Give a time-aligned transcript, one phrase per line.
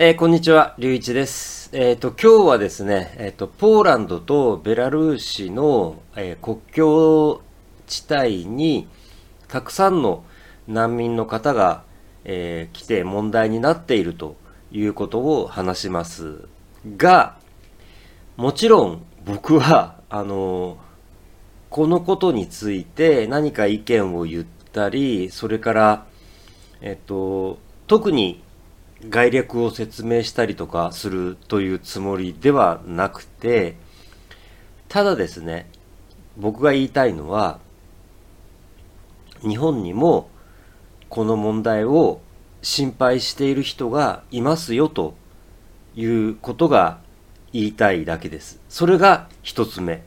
[0.00, 1.70] えー、こんにちは、龍一です。
[1.72, 7.42] えっ、ー、と、今日はですね、えっ、ー、と、ポーランドとベラルーシの、え国境
[7.88, 8.86] 地帯に、
[9.48, 10.22] たくさんの
[10.68, 11.82] 難民の方が、
[12.24, 14.36] え来て問題になっていると
[14.70, 16.46] いうことを話します
[16.96, 17.36] が、
[18.36, 20.78] もちろん僕は、あの
[21.70, 26.06] このことについて何か意見を言ったり、それから、
[26.82, 27.58] えっと、
[27.88, 28.44] 特に
[29.06, 33.76] 概略を説明したりとかするというつもりではなくて、
[34.88, 35.70] ただですね、
[36.36, 37.60] 僕が言いたいのは、
[39.42, 40.30] 日本にも
[41.08, 42.20] この問題を
[42.62, 45.14] 心配している人がいますよと
[45.94, 46.98] いうことが
[47.52, 48.60] 言いたいだけです。
[48.68, 50.02] それが一つ目。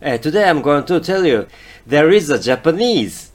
[0.00, 1.48] Uh, today I'm going to tell you
[1.86, 3.32] there is a Japanese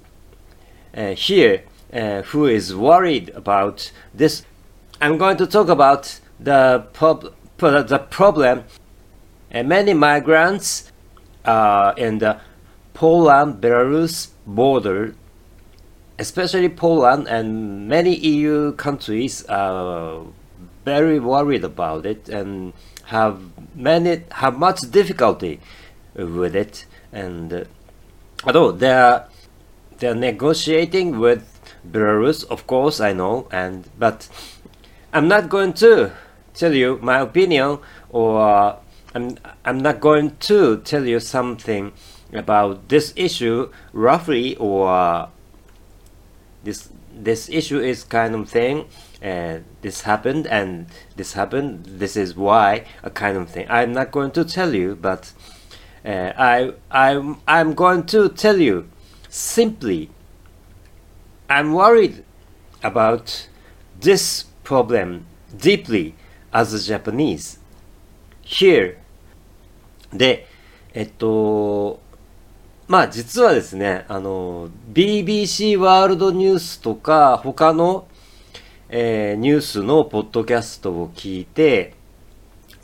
[0.93, 4.43] uh, here uh, who is worried about this.
[5.01, 8.63] I'm going to talk about the, prob- the problem.
[9.53, 10.91] Uh, many migrants
[11.45, 12.39] uh, in the
[12.93, 15.15] Poland Belarus border,
[16.17, 20.25] especially Poland and many EU countries, are
[20.85, 22.73] very worried about it and
[23.05, 23.39] have
[23.75, 25.59] many have much difficulty
[26.15, 26.85] with it.
[27.11, 27.63] And uh,
[28.43, 29.27] although they are
[29.97, 34.27] they're negotiating with Belarus, of course, I know, and but
[35.13, 36.11] I'm not going to
[36.53, 38.75] tell you my opinion, or uh,
[39.15, 41.93] I'm I'm not going to tell you something
[42.33, 45.29] about this issue roughly, or uh,
[46.63, 48.85] this this issue is kind of thing.
[49.21, 51.85] And this happened, and this happened.
[51.85, 53.67] This is why a kind of thing.
[53.69, 55.33] I'm not going to tell you, but
[56.05, 58.87] uh, I I'm I'm going to tell you
[59.27, 60.09] simply
[61.49, 62.23] I'm worried
[62.83, 63.49] about
[63.99, 65.25] this problem
[65.57, 66.13] deeply
[66.53, 67.59] as a Japanese.
[68.43, 68.97] Here.
[70.13, 70.47] で、
[70.93, 71.99] えっと、
[72.87, 78.07] まあ実はですね、あの、BBC ワールドニュースとか他の、
[78.89, 81.95] えー、ニュースのポッドキャストを聞いて、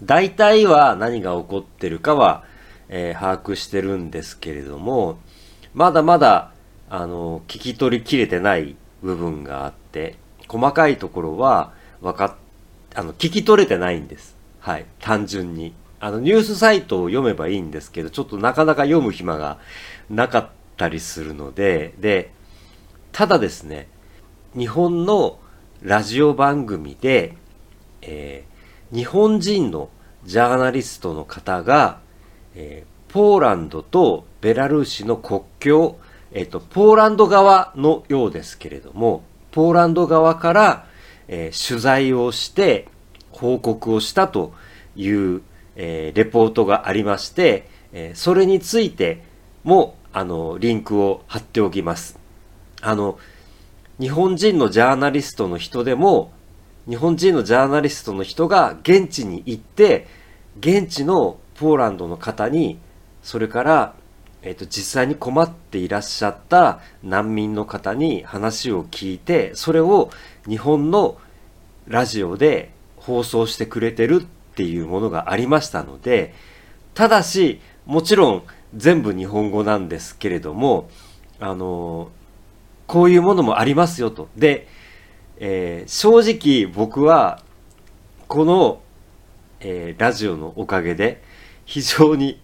[0.02, 2.44] 大体は何が起こってるかは、
[2.90, 5.20] えー、把握してるんですけれども、
[5.75, 6.55] まだまだ
[6.90, 12.34] あの、聞き取りきれてない部分があって、細かいところは、わかっ、
[12.96, 14.35] あの、聞き取れてないんです。
[14.59, 14.85] はい。
[15.00, 15.74] 単純に。
[16.00, 19.59] あの、ニュースサイトを読めばいいんですけど、ちょっとなかなか読む暇が
[20.09, 22.31] なかったりするので、で、
[23.12, 23.88] ただですね、
[24.56, 25.40] 日本の
[25.81, 27.35] ラジオ番組で、
[28.01, 29.90] えー、日本人の
[30.25, 32.00] ジャーナリストの方が、
[32.56, 35.97] えー、ポーランドとベラルーシの国境
[36.31, 40.86] えっと、ポーランド側のようですけれども、ポーランド側から、
[41.28, 42.88] えー、取材をして
[43.31, 44.53] 報告をしたと
[44.96, 45.41] いう、
[45.75, 49.24] えー、レポートがありまして、えー、それについて
[49.63, 52.19] も、あの、リンクを貼っておきます。
[52.81, 53.18] あの、
[54.00, 56.31] 日本人のジャーナリストの人でも、
[56.88, 60.07] 日本人のジャーナリストの人が現地に行って、
[60.59, 62.78] 現地のポーランドの方に、
[63.24, 63.94] それから
[64.45, 70.11] えっ、と、実際に困っていらっしゃった難民の方に話を聞いて、それを
[70.47, 71.17] 日本の
[71.88, 74.25] ラジオで放送してくれてるっ
[74.56, 76.35] ていうものがありましたので、
[76.94, 78.44] ただし、もちろん
[78.75, 80.91] 全部日本語なんですけれども、
[81.39, 82.12] あの、
[82.85, 84.29] こういうものもありますよと。
[84.38, 84.67] で、
[85.38, 87.41] えー、正直僕は、
[88.27, 88.79] この、
[89.59, 91.23] えー、ラジオのおかげで、
[91.66, 92.39] 非常に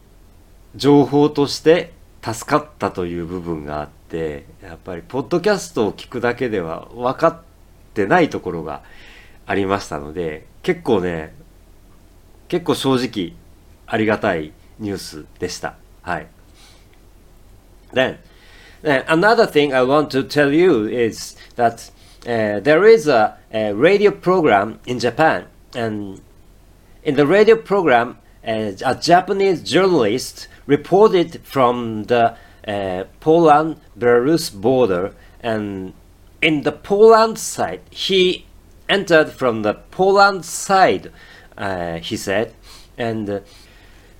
[0.76, 1.94] 情報として
[2.24, 7.40] 助かったという部分があってやっぱりポッドキャストを聞くだけでは分かっ
[7.94, 8.84] てないところが
[9.46, 11.34] ありましたので結構ね
[12.48, 13.34] 結構正直
[13.88, 16.28] ありがたいニュースでしたはい
[17.94, 18.20] Then,
[18.82, 21.92] then another thing I want to tell you is that
[22.26, 26.22] uh, there is a, a radio program in Japan and
[27.04, 28.18] in the radio program
[28.48, 32.24] uh, a Japanese journalist reported from the
[32.68, 35.94] uh, Poland Belarus border and
[36.42, 38.46] in the Poland side he
[38.88, 41.12] entered from the Poland side
[41.58, 42.54] uh, he said
[42.98, 43.40] and uh,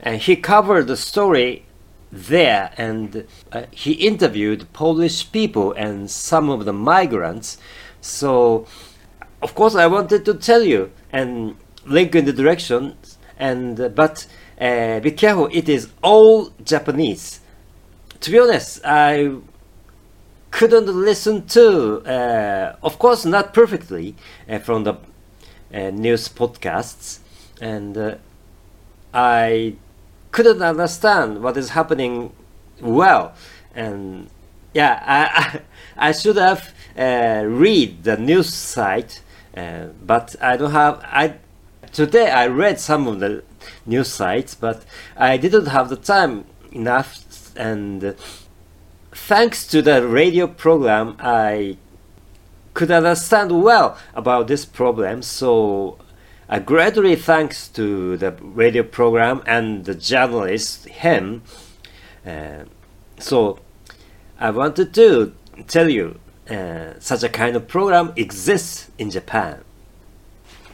[0.02, 1.64] and he covered the story
[2.12, 7.58] there and uh, he interviewed Polish people and some of the migrants.
[8.02, 8.66] So
[9.42, 11.56] of course I wanted to tell you and
[11.86, 12.98] link in the direction
[13.38, 14.26] and uh, but
[14.62, 17.42] uh, be careful it is all Japanese
[18.20, 19.32] to be honest I
[20.52, 24.16] couldn't listen to uh, of course not perfectly
[24.48, 24.96] uh, from the
[25.74, 27.20] news podcasts,
[27.62, 28.20] and
[29.14, 29.76] I
[30.32, 32.34] couldn't understand what is happening
[32.82, 33.34] well.
[33.74, 34.30] And
[34.74, 35.62] yeah, I I,
[36.10, 39.22] I should have read the news site,
[39.54, 41.00] but I don't have.
[41.04, 41.36] I
[41.92, 43.44] today I read some of the
[43.86, 44.84] news sites, but
[45.16, 47.20] I didn't have the time enough.
[47.56, 48.16] And
[49.12, 51.78] thanks to the radio program, I
[52.74, 55.22] could understand well about this problem.
[55.22, 55.98] So
[56.50, 61.44] I greatly thanks to the radio program and the journalist him.
[62.26, 62.66] Uh,
[63.20, 63.60] so
[64.40, 65.34] I wanted to
[65.68, 66.20] tell you
[66.50, 69.64] uh, such a kind of program exists in Japan.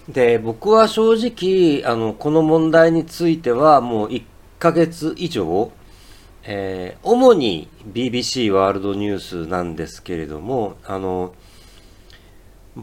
[0.10, 4.24] で、僕は正直、あの、この問題についてはもう1
[4.58, 5.72] ヶ月以上、
[6.44, 11.34] えー、主に BBC ワールドニュースなんですけれども、あの、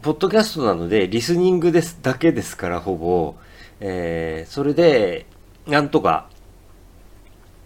[0.01, 3.35] ポッドキャストなので、リスニングですだけですから、ほぼ。
[3.79, 5.25] えー、それで、
[5.65, 6.29] なんとか、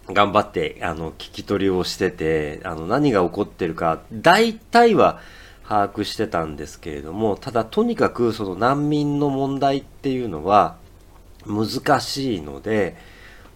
[0.07, 5.19] 頑張って、あの、聞き取りをしてて、あの、何が起こってるか、大体は
[5.69, 10.77] 把握してたんですけれども、ただ、とにかく、その難民の問題っていうのは、
[11.45, 12.98] 難しいので、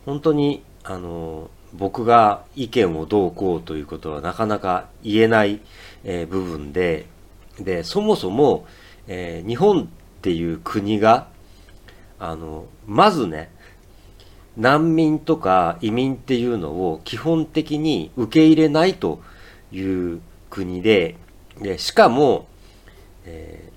[0.05, 5.59] 本当に、あの、僕が意見をどうこうということはなかなか言えない、
[6.03, 7.07] えー、部分で、
[7.59, 8.67] で、そもそも、
[9.07, 9.87] えー、日本っ
[10.21, 11.29] ていう国が、
[12.19, 13.49] あの、まずね、
[14.55, 19.19] 難民とか移民っていうのを基本的に受け入れないと
[19.71, 20.21] いう
[20.51, 21.15] 国で、
[21.61, 22.47] でしかも、
[23.25, 23.73] えー、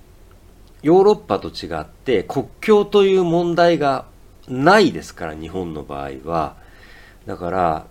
[0.81, 4.05] ヨーロッパと違って国境という問題が
[4.47, 6.55] ないですから、日本の場合は。
[7.25, 7.85] だから、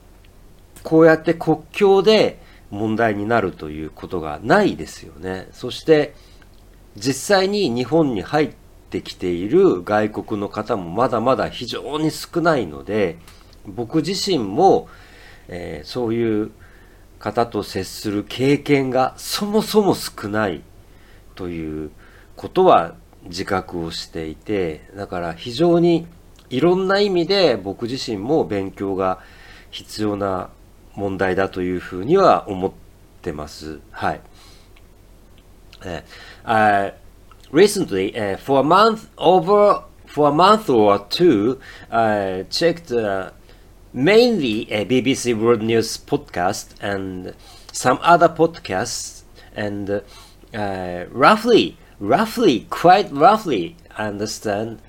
[0.82, 2.40] こうやって国境で
[2.70, 5.48] 問題になるということがないですよね。
[5.52, 6.14] そして
[6.96, 8.54] 実際に日本に入っ
[8.90, 13.18] てきている外国の方もまだまだ非常に少ないので
[13.66, 14.88] 僕自身も、
[15.48, 16.50] えー、そういう
[17.26, 20.62] 方と接する経験がそもそも少ない
[21.34, 21.90] という
[22.36, 22.94] ことは
[23.24, 26.06] 自覚をしていてだから非常に
[26.50, 29.18] いろんな意味で僕自身も勉強が
[29.72, 30.50] 必要な
[30.94, 32.72] 問題だというふうには思っ
[33.22, 33.80] てます。
[33.90, 34.20] はい。
[36.44, 36.92] Uh,
[37.52, 41.58] recently, uh, for a month over, for a month or two,
[41.90, 43.32] I checked uh,
[43.96, 47.34] mainly a BBC World News podcast and
[47.72, 49.22] some other podcasts,
[49.54, 50.02] and
[50.54, 54.82] uh, roughly, roughly, quite roughly, understand,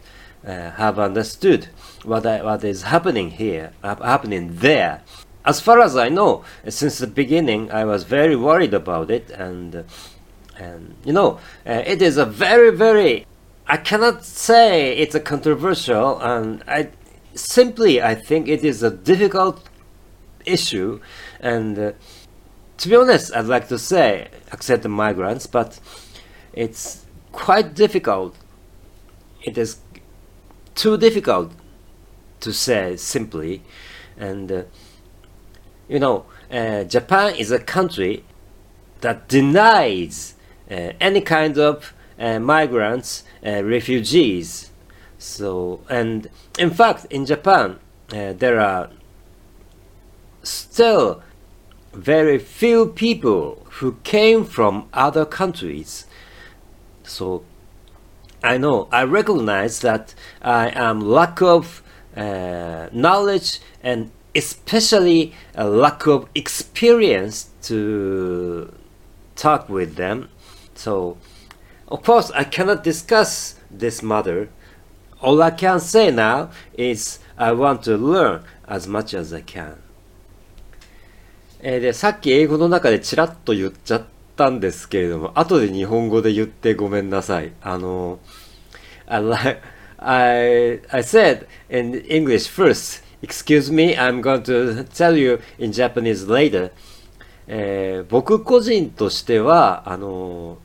[0.46, 1.70] uh, have understood
[2.04, 5.02] what I, what is happening here, happening there.
[5.46, 9.86] as far as I know, since the beginning, I was very worried about it, and
[10.58, 13.26] and you know, uh, it is a very very.
[13.70, 16.90] I cannot say it's a controversial, and I
[17.38, 19.70] simply I think it is a difficult
[20.46, 21.00] issue,
[21.40, 21.92] and uh,
[22.78, 25.80] to be honest, I'd like to say accept the migrants, but
[26.54, 28.36] it's quite difficult.
[29.44, 29.78] It is
[30.76, 31.54] too difficult
[32.42, 33.64] to say simply,
[34.18, 34.52] and.
[34.52, 34.64] Uh,
[35.88, 38.24] you know, uh, Japan is a country
[39.02, 40.36] that denies
[40.70, 44.72] uh, any kind of uh, migrants, uh, refugees.
[45.18, 47.80] So, and in fact, in Japan,
[48.14, 48.90] uh, there are
[50.44, 51.24] still
[51.94, 56.06] very few people who came from other countries.
[57.04, 57.44] So,
[58.44, 61.82] I know, I recognize that I am lack of
[62.16, 68.72] uh, knowledge and especially a lack of experience to
[69.36, 70.30] talk with them.
[70.76, 71.18] So,
[71.88, 74.50] of course, I cannot discuss this matter.
[75.22, 79.76] All I can say now is I want to learn as much as I can.
[81.60, 84.04] えー、で、さっき英語の中でちらっと言っちゃっ
[84.36, 87.52] たんですけれども、後で日本語で言ってごめんなさい。
[87.62, 88.20] あの、
[89.08, 89.24] I,
[89.98, 96.28] I, I said in English first, Excuse me, I'm going to tell you in Japanese
[96.28, 96.72] later.
[97.48, 100.60] えー、僕個人としては、あの、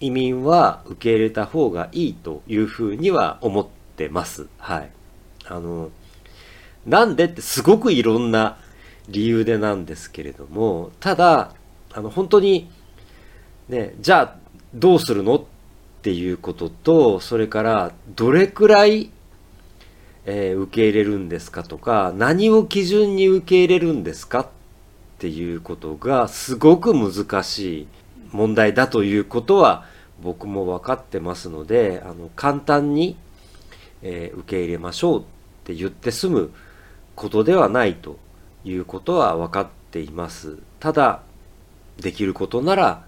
[0.00, 4.46] 移民は受け入れた方がいいというふうには思ってます。
[4.58, 4.90] はい。
[5.46, 5.90] あの、
[6.86, 8.58] なんでってすごくいろんな
[9.08, 11.52] 理由でなんですけれども、ただ、
[11.92, 12.70] あの、本当に、
[13.68, 14.36] ね、じゃあ
[14.74, 15.44] どうするのっ
[16.02, 19.10] ていうことと、それからどれくらい
[20.30, 24.48] えー、受け入れるんですかとか何を基準に受け入れるんですかっ
[25.18, 27.88] ていうことがすごく難しい
[28.32, 29.84] 問題だということは
[30.22, 33.16] 僕も分かってますので、あの、簡単に、
[34.02, 35.24] えー、受け入れましょうっ
[35.64, 36.50] て言って済む
[37.14, 38.18] ことではないと
[38.64, 40.58] いうことは分かっています。
[40.80, 41.22] ただ、
[41.98, 43.04] できることなら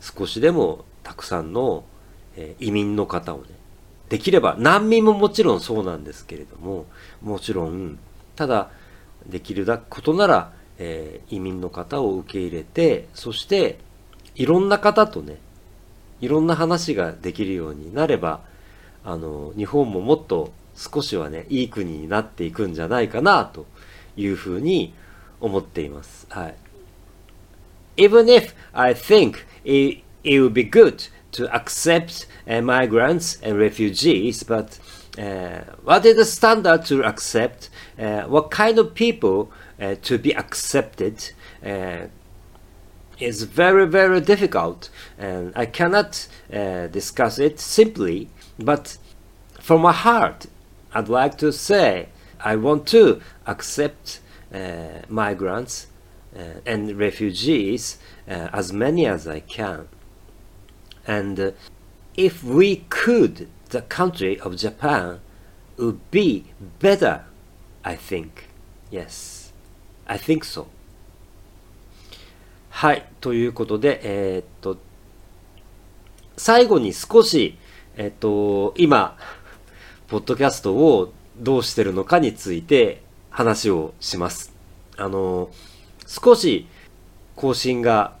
[0.00, 1.84] 少しでもたくさんの、
[2.36, 3.44] えー、移民の方をね、
[4.08, 6.86] できれば難民ももちろんそうなんですけれども、
[7.22, 7.98] もちろん、
[8.36, 8.70] ただ、
[9.26, 13.78] できることなら、えー、移民の方を受け入れて、そして、
[14.34, 15.38] いろんな方とね、
[16.20, 18.40] いろんな話ができるようになれば、
[19.04, 23.66] あの、日本ももっと少しはね、いい国になっていくんじゃないかな、と
[24.16, 24.94] いうふうに
[25.40, 26.26] 思っています。
[26.30, 26.54] はい。
[27.96, 34.80] Even if I think it, it would be good to accept migrants and refugees, but
[35.16, 37.70] uh, what is the standard to accept?
[37.98, 39.48] Uh, what kind of people
[39.80, 41.32] uh, to be accepted?
[43.24, 48.28] Is very very difficult and I cannot uh, discuss it simply
[48.58, 48.98] but
[49.58, 50.44] from my heart
[50.92, 54.20] I'd like to say I want to accept
[54.52, 55.86] uh, migrants
[56.36, 57.96] uh, and refugees
[58.28, 59.88] uh, as many as I can.
[61.06, 61.50] And uh,
[62.16, 65.20] if we could the country of Japan
[65.78, 67.24] would be better
[67.84, 68.48] I think.
[68.90, 69.52] Yes
[70.06, 70.68] I think so
[72.76, 73.06] はい。
[73.20, 74.76] ということで、えー、っと、
[76.36, 77.56] 最後に少し、
[77.96, 79.16] えー、っと、今、
[80.08, 83.00] ポッドキャストをどうしてるのかについて
[83.30, 84.52] 話をします。
[84.96, 85.50] あの、
[86.04, 86.66] 少し
[87.36, 88.16] 更新が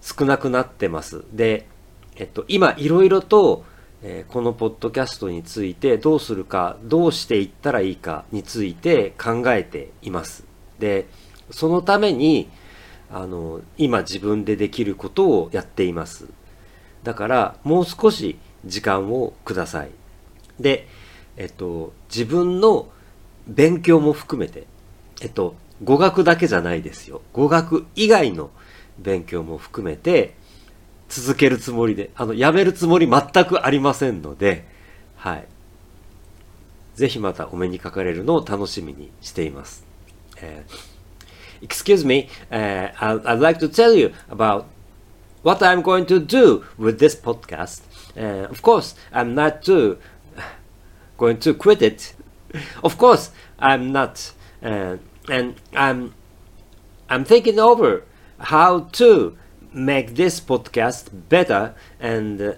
[0.00, 1.24] 少なくなってます。
[1.32, 1.66] で、
[2.14, 3.64] えっと、今いろいろと、
[4.04, 10.44] えー、このポッドキャストについてどうするか、どうしていったらいいかについて考えています。
[10.78, 11.08] で、
[11.50, 12.48] そのために、
[13.12, 16.26] あの、今自分でできることをやっています。
[17.02, 19.90] だから、もう少し時間をください。
[20.60, 20.86] で、
[21.36, 22.88] えっと、自分の
[23.48, 24.66] 勉強も含めて、
[25.22, 27.22] えっと、語学だけじゃないですよ。
[27.32, 28.50] 語学以外の
[28.98, 30.34] 勉強も含めて、
[31.08, 34.64] 続けるつもりで、あの、やめるつもり全くありませんので、
[35.16, 35.46] はい。
[36.94, 39.84] ぜひまたお目にかかれるのを楽しみにしています。
[40.36, 40.99] えー
[41.62, 44.66] excuse me, uh, I'd, I'd, like to tell you about
[45.42, 47.82] what I'm going to do with this podcast.
[48.16, 49.98] Uh, of course, I'm not to,
[51.18, 52.14] going to quit it.
[52.82, 54.96] Of course, I'm not, uh,
[55.28, 56.14] and I'm
[57.08, 58.02] I'm thinking over
[58.38, 59.36] how to
[59.72, 61.74] make this podcast better.
[62.00, 62.54] And uh,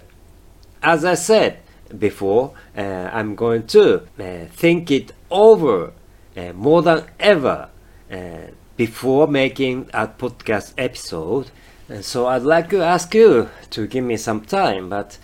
[0.81, 1.59] as I said
[1.97, 2.81] before, uh,
[3.13, 5.93] I'm going to uh, think it over
[6.55, 7.69] more than ever
[8.77, 11.51] before making a podcast episode.
[11.89, 15.17] And so I'd like to ask you to give me some time, but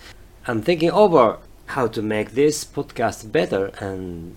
[0.46, 4.36] I'm thinking over how to make this podcast better and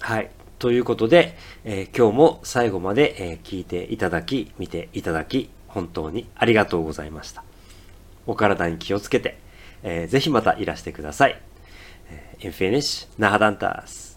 [0.00, 0.30] はい。
[0.58, 7.44] ということで、えー、今日も最後まで、えー、聞いていただき、見ていただき、本当にありがとうございました。
[8.26, 9.38] お体に気をつけて、
[9.82, 11.40] えー、ぜひまたいらしてください。
[12.10, 14.09] えー、in finish, nahadantas.